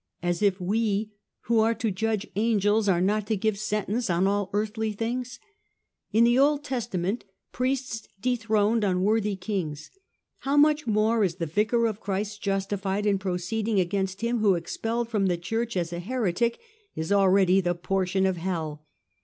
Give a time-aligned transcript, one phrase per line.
[0.23, 4.49] As if we who are to judge angels are not to give sentence on all
[4.51, 5.37] earthly things!
[6.11, 9.91] In the Old Testament priests dethroned unworthy Kings:
[10.39, 15.07] how much more is the Vicar of Christ justified in proceeding against him who, expelled
[15.07, 16.57] from the Church as a heretic,
[16.95, 18.83] is already the portion of hell.